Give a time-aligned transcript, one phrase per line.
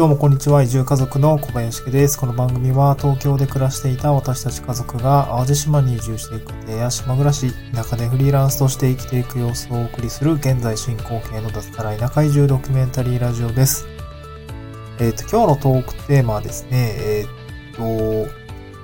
[0.00, 0.62] どうもこんにちは。
[0.62, 2.18] 移住家族の小林家です。
[2.18, 13.86] この番組は東京で暮らしていた私たち家族が淡路島に移住していく家や島暮らし、田舎でフリーランスとして生きていく様子をお送りする現在進行形の脱サラ田舎移住ドキュメンタリーラジオです。
[15.00, 17.26] えっ、と、今日のトークテーマはですね、え
[17.74, 18.32] っ、と、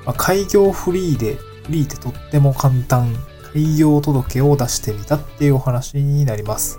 [0.04, 3.16] まあ開業フリーで、フリーってとっても簡単、
[3.54, 6.78] 開業届を出してみたっていうお話になります。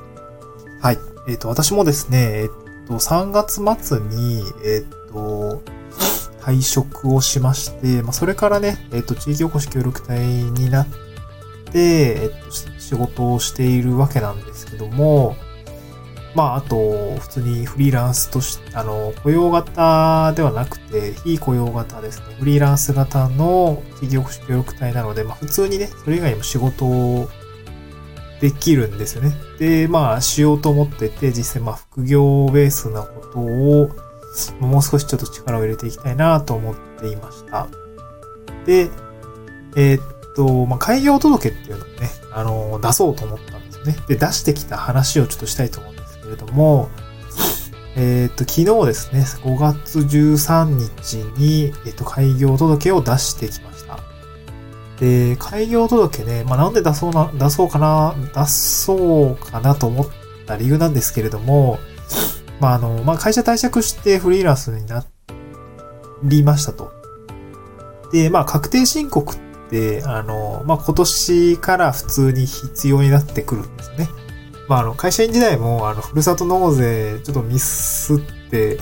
[0.79, 0.99] はい。
[1.27, 5.61] えっ、と、私もですね、えっ、と、3月末に、えっ、と、
[6.41, 10.87] 退職をしまして、まあ、それからね、えっ、と、地域おこし協力隊になっ
[11.71, 15.35] て、えっ、と、仕事をしているわけなんですけども、
[16.35, 22.35] まあ、あと、普通にフリーランスとして、あの、雇用型ではなくて、非雇用型ですね。
[22.39, 27.27] フリーランス型の地域おこし協力隊なので、まあ、普通にね、それ以外にも仕事を
[28.39, 29.33] できるんですよね。
[29.59, 33.89] で、まあ、しようと思ってて、実際、まあ、副業ベースなことを、
[34.59, 37.67] もう少しちょっと力を入れていきたいなと思っていました。
[38.66, 38.89] で、
[39.75, 40.03] えーっ
[40.35, 43.95] と、まあ、開業届っていうのをね、あの、出そうと思ったんですよね。
[44.07, 46.89] で、出してきた話をちょっとしたいと思うんですけれども、
[47.95, 53.77] えっと、昨日ですね、5月13日に、えっと、開業届を出してきました。
[55.00, 60.08] で、開業届ね、まあ、なんで出そうな、出そうかな、出そうかなと思っ
[60.45, 61.80] た理由なんですけれども、
[62.59, 65.06] まあ、あの、まあ、会社退職してフリーランスにな
[66.23, 66.92] りましたと。
[68.12, 69.38] で、まあ、確定申告っ
[69.70, 74.09] て、あの、まあ、今年から普通に必要になってくるんですね。
[74.68, 78.80] まあ、あの、会社員時代も、あの、ふるさと納税、ちょっとミスって、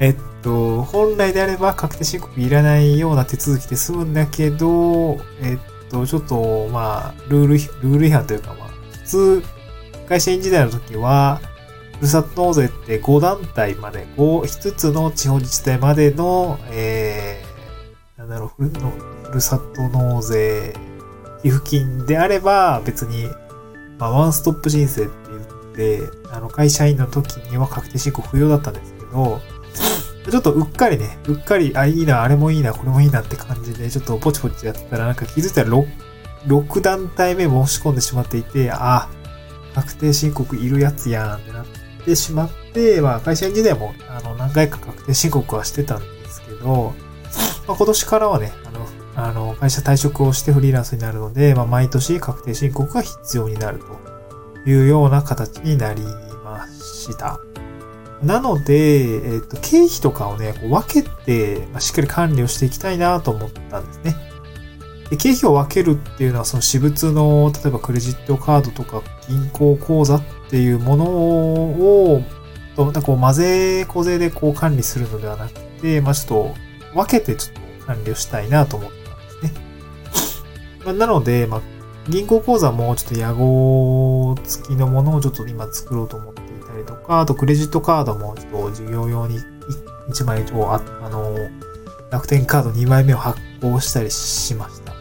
[0.00, 9.42] えっと、本来であれば確定申告いらないような手続きで済むんだけど、えっと、ちょっと、まあ、ルール、ルール違反というか、まあ、普通、
[10.08, 11.40] 会社員時代の時は、
[11.98, 18.80] ふるさと納税って5団体まで、5、5つの地方自治体までの、えー、なんだろう、ふる
[19.24, 20.74] ふるさと納税
[21.42, 23.26] 寄付金であれば、別に、
[23.98, 25.12] まあ、ワンストップ申請って
[25.76, 29.40] 言って、あの、会社員の時には確定申告不要だったんですけど、
[30.30, 35.86] ちょっとうっかりね、うっかり、あ、いいな、あれもいいな、これもいいなって感じで、ちょっとポチポチやってたら、なんか気づいたら 6,
[36.46, 39.08] 6団体目申し込んでしまっていて、あ、
[39.74, 41.66] 確定申告いるやつやんってなっ
[42.04, 46.94] てしまって、まあ会社員時代も、あの、何回か確定申告はしてたんですけど、
[47.66, 53.80] まあ今年からはね、あの、あの、会社退職をしてフリーランスになるので、まあ毎年確定申告が必要になる
[54.64, 56.02] というような形になり
[56.44, 57.40] ました。
[58.22, 64.14] なので、えっ、と、経費とかをね、こう分けて、ま、しっかり管理をしていきたいなと思ったんですね。
[65.10, 72.22] で、経費を分けるっていうのは、その私物の、例えばクレジットカードとか銀行口座っていうものを、
[72.76, 76.54] となんかこう混ぜ小勢でこう管理するのではなくて、まあちょっと
[76.94, 79.62] 分けてちょっと管理をしたいなと思ったんですね。
[80.86, 81.60] まあ、なので、まあ
[82.08, 86.41] 銀行口座もちょっと屋号付きのものをちょっと今作ろうと思って
[87.02, 89.38] いたりとか、あとクレジットカードもちょっと事業用に
[90.08, 91.36] 1枚をあ、あの、
[92.10, 94.92] 楽天カード2枚目を発行したりしました。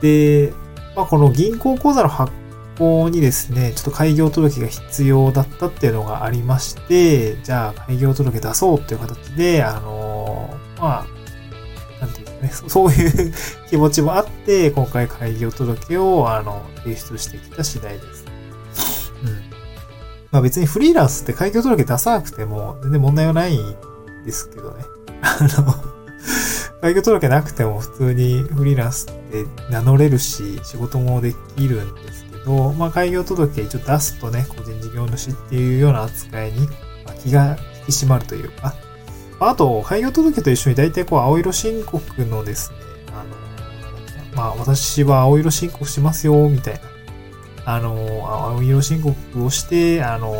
[0.00, 0.52] で、
[0.96, 2.32] まあ、この銀行口座の発
[2.78, 11.06] 行にですね、ちょっと開業届が必要だったっていうのがありまして、じゃあ開業届出そうっていう形で、あの、まあ、
[12.00, 13.32] なんていうんですかね、そ ういう
[13.70, 18.11] 気持ちもあって、今回開業届を、あの、提出してきた次第です。
[20.32, 23.76] まあ別にフリーランスって開業届出さなくても全然問題はないん
[24.24, 24.84] ですけどね。
[25.22, 25.74] あの、
[26.80, 36.68] 開業届なくても普通にフリーランスって名乗れるし、仕事もできるんですけど、まあ開業届一応出すとね、個人事業主っていうような扱いに
[37.22, 38.74] 気が引き締まるというか、
[39.38, 42.76] あと、開業届と一緒に大体こう青色申告のですね、
[43.08, 46.91] あの、まあ私は青色申告しますよ、みたいな。
[47.64, 50.34] あの、青色申告をして、あの、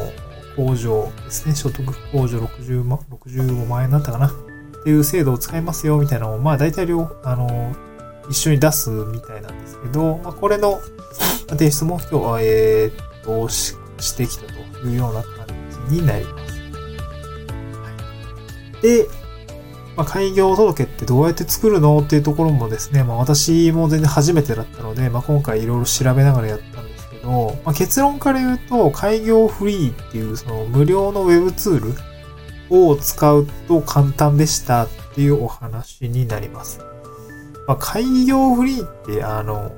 [0.57, 4.29] 控除ですね、所得控除60万、65万円だったかな。
[4.29, 7.75] っていう制度を使いますよ、みたいなのを、まあ大体両、あの、
[8.29, 10.81] 一緒に出すみたいなんですけど、まあこれの
[11.49, 14.53] 提出も今日、えーっと、ししてきたと
[14.87, 15.47] いうような感
[15.89, 16.61] じになります。
[16.61, 17.91] は
[18.81, 19.07] い、で、
[19.97, 21.99] まあ、開業届ってどうやって作るの？
[22.01, 26.92] っていうところもですね、まあ私も全然初めてだったので、まあ今回いろいろ調べながらやったんで
[27.23, 31.95] ど、まあ結論から言うと、開業フリーっていうその無料のウェブツール
[32.71, 36.81] を使うと簡単でしたっていうお話になります。
[37.67, 39.73] まあ、開業フリーって、あの、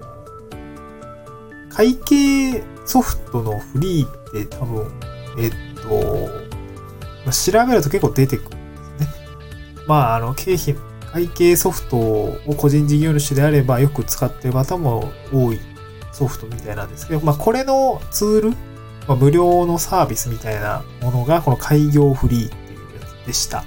[1.68, 4.90] 会計ソフトのフリーって多分、
[5.38, 5.50] えっ
[5.82, 6.28] と、
[7.24, 8.56] まあ調べると結構出てくるんで
[9.04, 9.08] すね
[9.86, 10.76] まあ、あの、経費、
[11.12, 15.60] 会計ソフトを個人事業主であればよく使ってる方も多い
[16.14, 18.56] ソフトみたいなんですけど、まあ、これのツール、ま
[19.08, 23.64] あ、無料のサービスみたいなものが、この開業フリーっていうやつでした。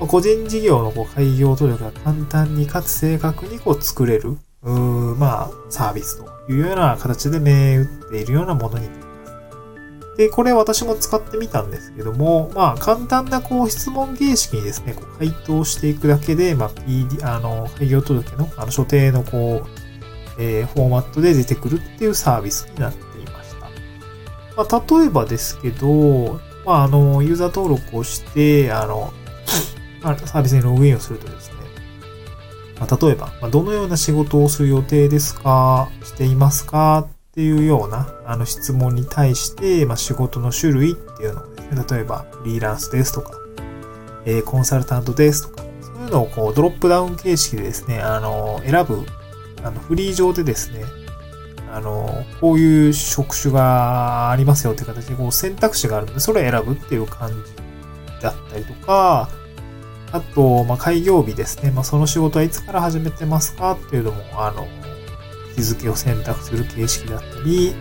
[0.00, 4.70] ま個人事業のこう開業努力が簡単にかつ正確にこう作れる、う
[5.16, 9.08] まあ、サービスというような形で銘打っているようなものになります。
[10.18, 19.87] で、これ私も使ってみたんですけども、まあ、簡単なこう質問形式にですね、こう回答していくだけで、まあ、PD、あの、開業届の、あの、所定のこう、
[20.38, 23.68] えー、フォーマットで出てくるっていうサービスになっていました。
[24.56, 29.12] まあ、例えばですけど、まあ、あの、ユーザー登録をして、あの、
[30.02, 31.56] サービスにログインをするとですね、
[32.78, 35.90] まあ、例えば、ま、どのような仕事をする予定ですか？
[36.04, 37.08] していますか？
[37.08, 43.32] っていうようなあの質問に対して、まあ、仕事の種類っていうのをですね、例えばフリーランスですとか、
[44.24, 49.04] えー、コンサルタントですとか、そういうのをこうドロップダウン形式でですね、あの、選ぶ、
[49.62, 50.84] あの、フリー上でですね、
[51.72, 59.28] あの、こういう職種がありますよっていう形でこう選択肢があるので、それを選ぶっていう感じだったりとか、
[60.10, 61.70] あと、まあ、開業日ですね。
[61.70, 64.66] まあ、その仕事はいつから始めてますかっていうのも、あの、
[65.54, 67.74] 日付を選択する形式だったり、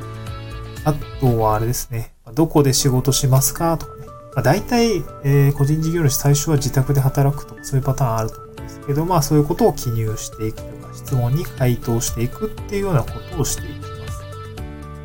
[0.83, 2.13] あとはあれですね。
[2.33, 4.07] どこで仕事しますかとかね。
[4.07, 8.46] まあ、大体、えー、個人事業主最初は自宅で働くとかそういうパターンあると
[8.87, 14.23] けど、まあそういうことを記入していくとか、質問に回答していくっていうようなことをしていきます。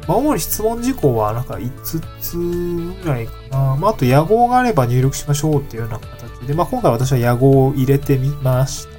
[0.09, 2.39] まあ主に質問事項はなんか5つ
[3.05, 3.77] ぐらいかな。
[3.77, 8.97] まああと野号があれば入力しましょうっていうような形で、まあ、今回私は野号を入れてみましたね。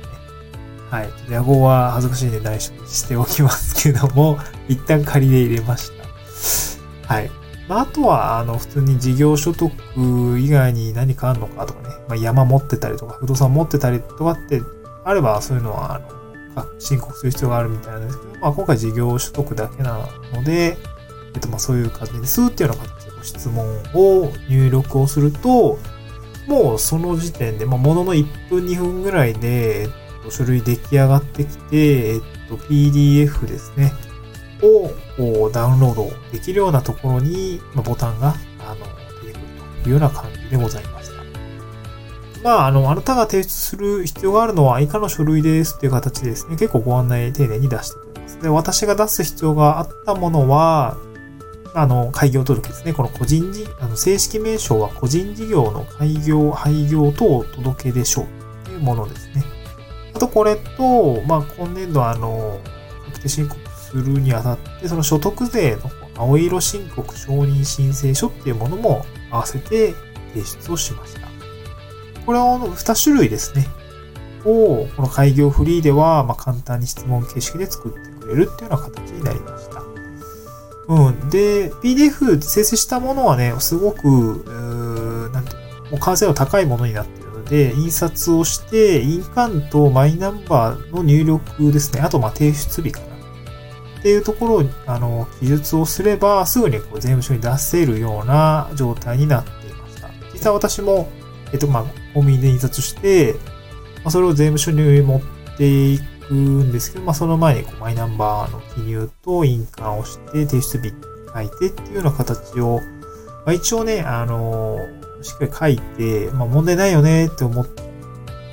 [0.89, 1.09] はい。
[1.29, 4.37] 野号は恥ずかしいんで内緒にしておきますけども、
[4.67, 5.91] 一旦仮で入れまし
[7.07, 7.13] た。
[7.13, 7.42] はい。
[7.67, 9.71] まあ、あとは、あの、普通に事業所得
[10.39, 14.61] 以外に何かあるのかとかね、まあ、山持ってたりとか、不動産持ってたりとかって
[15.05, 20.77] あれば、そういうのは、あの、申告する必要があるみたいなんですけど、まあ、今回事業所得だけなので、
[21.33, 25.79] えっと、まあ、そういう感じですっていうような形で質問を入力をすると、
[26.47, 29.89] もうその時点で、まあ、ものの1分2分ぐらいで、えっ
[30.23, 33.93] と、書類出来上がってきて、えっと、PDF ですね、
[34.63, 38.85] をダウンロードできるようなところに、ボタンが、あの、
[39.21, 39.43] 出てくる
[39.83, 41.23] というような感じでございました。
[42.43, 48.39] まあ、あの、あなたが提出する必要があるのは以下の書類ですっていう形でですね、結構ご案内丁寧に出してくれます。
[48.41, 50.97] で、私が出す必要があったものは、
[51.75, 52.93] あの、開業届ですね。
[52.93, 58.25] この個人事、あの、正式名称は個人事業の開業、廃業等届けしょう
[58.65, 59.43] というものですね。
[60.13, 62.59] あと、これと、まあ、今年度あの、
[63.05, 63.59] 確定申告
[63.93, 69.93] するにあたって、その所得税の青色申告承認申請書っていうものも合わせて
[70.33, 71.27] 提出をしました。
[72.25, 73.67] これは2種類ですね。
[74.45, 79.83] を、この開業フリーでは、ま、簡単に質問形式で作ってくれるっていうような形になりました。
[80.87, 81.29] うん。
[81.29, 92.01] で、PDF 生成したものはね、すごく、うなんていうの、もう完成度高いものになっているので、印刷をして、印鑑とマイナンバーの入力ですね。
[92.01, 93.12] あと、ま、提出日かな。
[94.03, 100.09] っていうところを、あの、記述をすれば、すぐにこう税務署に出せるような状態になっていました。
[100.33, 101.07] 実際私も、
[101.53, 103.35] えっと、まあ、コンビニで印刷して、
[104.03, 105.21] まあ、それを税務署に持っ
[105.57, 110.93] ていくんですけど、まあ、その前にこうマイナンバーの記入と印鑑をして提出日
[111.33, 112.81] 書いてっていうような形を、
[113.45, 114.79] まあ、一応ね、あの、
[115.21, 117.65] しっかり書いて、まあ、問題ないよねって思、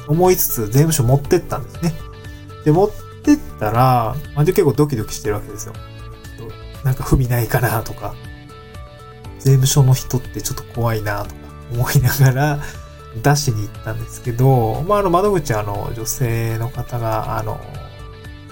[0.07, 1.93] 思いつつ税務署持ってったんですね。
[2.65, 5.75] で、持ってってったら、まあ、結構ドキドキしてるわけですよ。
[6.85, 8.15] なんか不備ないかなとか、
[9.39, 11.35] 税務署の人ってちょっと怖いなとか
[11.73, 12.59] 思いながら、
[13.23, 17.61] 出しに行ったんですけど、まあ、あの、窓口あの、女性の方が、あの、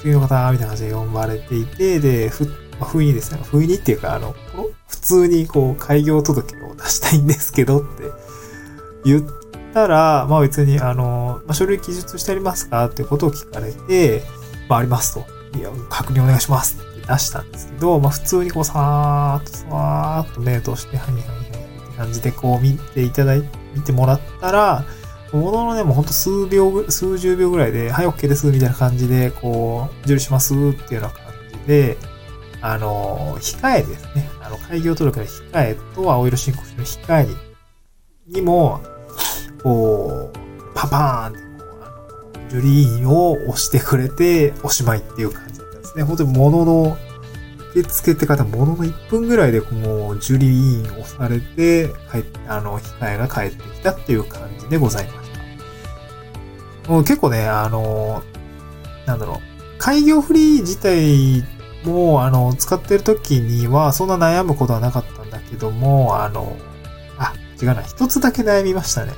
[0.01, 4.35] 次の方、みたいな感じで呼ばれていて、で、ふ、まあ、不意にですね、不意にっていうか、あの、
[4.89, 8.05] 普通にこう、開業届を出したいんですけどって
[9.05, 9.25] 言っ
[9.73, 14.23] たら、まあ別に、あの、まあ、書類記述してありますかってことを聞かれて、
[14.69, 15.27] まあありますと。
[15.59, 24.85] いや、確認お願いしますって出したんですけど、まあ普通にこう、さーっと、さーっと目を通して、はいはいはいって感じでこう見ていただいて、見てもらったら、
[25.33, 31.23] もののね、もうほんと数秒、数十秒ぐらいで、はい、OK です、みたいな感じで、こう、受理しますっていうような感
[31.53, 31.99] じで、
[32.61, 34.29] あの、控えですね。
[34.41, 37.29] あの、開業届の控えと青色申告書の控え、
[38.27, 38.81] にも、
[39.63, 40.39] こう、
[40.75, 41.48] パパーンって、
[42.49, 46.03] こう、あの、受理員を押してくれて、おしまいっていう感じだったんですね。
[46.05, 46.99] 本当にものの
[47.75, 55.31] 受付って方、ものの1分ぐらいでもう受理員をされて、帰あの、控えが帰ってきたっていう感じでございまし
[56.85, 56.91] た。
[56.91, 58.23] もう結構ね、あの、
[59.07, 61.45] なんだろう、開業フリー自体
[61.85, 66.57] も、あの、使ってる時には、そんな悩むことはなかったんだけども、あの、
[67.19, 69.13] あ、違うな、一つだけ悩みましたね。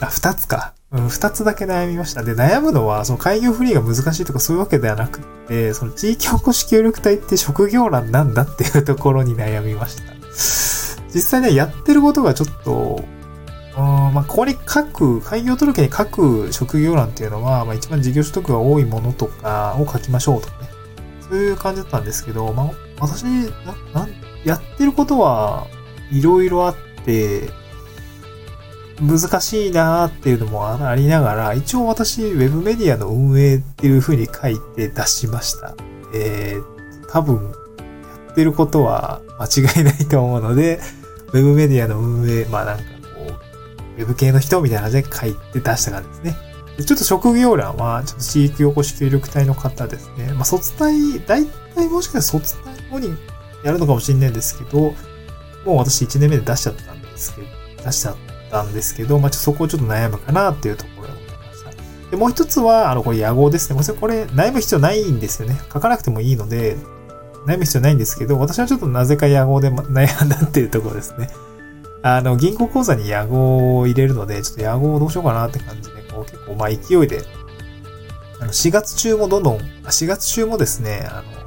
[0.00, 0.74] あ、二つか。
[0.92, 2.24] うん、二つだけ悩みました。
[2.24, 10.14] で、悩むのは、その開業フリーが難しいとかそういうわけではなくて、その地域おこし協力隊って職業欄なんだっていうところに悩みました。
[11.14, 13.04] 実際ね、やってることがちょっと、
[13.76, 20.68] うん、まあ、ここに書く、開業届に書く職業欄っていうのは、まあ、一番事業所得が多いものとかを書きましょうとかね。
[21.20, 23.48] そういう感じだったんですけど、まあ、私、な、
[23.94, 24.10] なん、
[24.44, 25.66] やってることは
[26.10, 27.59] いろいろあって、
[29.00, 35.74] 難しいなーっていうのもありながら、一応私、ウェブメディアの運営っていう風に書いて出しました。
[36.14, 40.80] えー、多分、やってることは間違いないと思うので、
[41.32, 42.88] ウェブメディアの運営、まあなんかこ
[43.98, 46.36] う、ウェブ系の人みたいな感じで書いて出した感じですね。
[46.76, 50.32] でちょっと職業欄は、ちょっと地域おこし協力隊の方ですね。
[50.34, 53.16] まあ卒隊、大体もしかしたら卒隊後に
[53.64, 54.94] やるのかもしれないんですけど、
[55.64, 57.46] もう私1年目で出しちゃったんですけど、
[57.84, 58.29] 出しちゃった
[58.62, 62.10] んですけど、まあ、ちょっとそこをちょっと悩むかなっていうところでました。
[62.10, 63.80] で、もう一つは、あの、これ野号ですね。
[63.98, 65.58] これ悩む必要ないんですよね。
[65.72, 66.76] 書かなくてもいいので、
[67.46, 71.30] 悩む必要ないんですけど、私はちょっとなぜか野号で悩んだっていうところですね。
[72.02, 77.22] あの、銀行口座に野号を入れるので、ちょっと野号をどうしようかなって感じで、こう結構まあ勢いで、
[78.40, 81.40] あの、4月中もどんどん、4月中もですね、あの、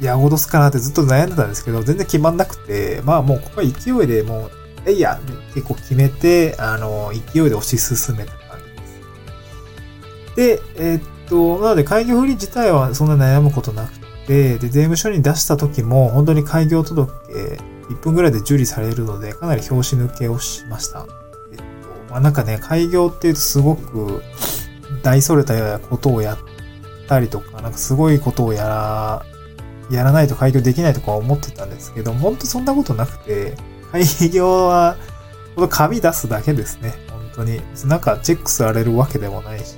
[0.00, 4.50] いや、戻すかなってずっと悩んでたんですけど、全然決まんなくて、まあもうここは勢いでもう、
[4.88, 5.20] えいや
[5.54, 10.58] 結構決めて、あの、勢いで推し進めた感じです。
[10.58, 17.12] で、えー、っと、なので開業不利自体はそんな悩むことなくて、で、税務署に出した時も、本当に開業届、
[17.90, 21.06] 1分ぐらいで受理されるので、かなり表紙抜けをしました。
[21.52, 21.64] えっと、
[22.10, 24.22] まあなんかね、開業っていうとすごく
[25.02, 26.38] 大それたことをやっ
[27.08, 29.22] たりとか、なんかすごいことをやら、
[29.90, 33.54] やらないと開業できないとか思ってたんですけど、本当そんなことなくて、
[33.92, 34.96] 開業は、
[35.54, 36.94] この紙出すだけですね。
[37.10, 37.60] 本当に。
[37.86, 39.76] なんかチェックされるわけでもないし、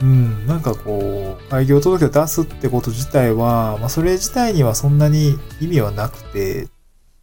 [0.00, 6.68] うん、なんかこう、開業届を出すってこと自体は、まあそれ自体にはそんなに意味はなくて、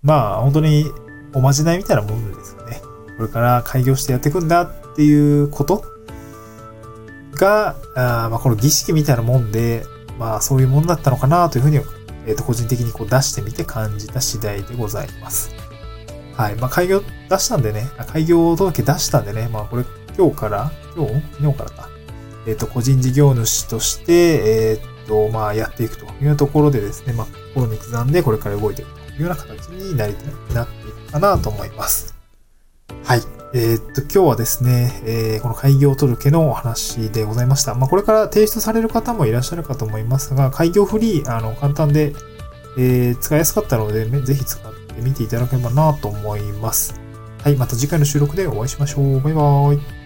[0.03, 0.85] まあ本当に
[1.33, 2.81] おまじないみたいなもんですよね。
[3.17, 5.83] これから開業してやっていくんだっていうこと
[7.33, 9.83] が、あまあこの儀式みたいなもんで、
[10.19, 11.79] まあそういうもんだったのかなというふうに、
[12.27, 15.55] えっ、ー、と個人的にこう出してみて感じた次第でございます。
[16.35, 16.55] はい。
[16.55, 19.85] まあ開業出したんでね、開業届出したんでね、まあこれ
[20.17, 21.13] 今日から、今日？
[21.37, 21.89] 昨日からか。
[22.45, 32.15] えっ、ー、と、個人事業主として、えっ、ー、と、まあやっていくというところでですね、まあ心に刻んでこれから動いていくというような形になりたいなっていくかなと思います。
[33.03, 33.36] はい。
[33.59, 37.73] えー、っと、今日はですね、えー、この開業届のお話でございました。
[37.73, 42.13] まあ、これから提出される方もいらっしゃるかと思いますが、開業フリー、あの、簡単で、
[42.77, 47.01] えー、使いやすかったので、ぜひ使ってみていただければなと思います。
[47.41, 49.21] はい、また次回の収録でお会いしましょう。
[49.21, 49.96] バイバーイ。